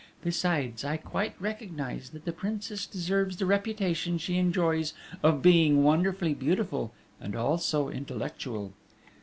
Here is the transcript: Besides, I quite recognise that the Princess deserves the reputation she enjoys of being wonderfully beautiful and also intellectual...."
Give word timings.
Besides, 0.23 0.83
I 0.83 0.97
quite 0.97 1.39
recognise 1.39 2.09
that 2.09 2.25
the 2.25 2.31
Princess 2.31 2.87
deserves 2.87 3.37
the 3.37 3.45
reputation 3.45 4.17
she 4.17 4.39
enjoys 4.39 4.95
of 5.21 5.43
being 5.43 5.83
wonderfully 5.83 6.33
beautiful 6.33 6.91
and 7.19 7.35
also 7.35 7.87
intellectual...." 7.87 8.73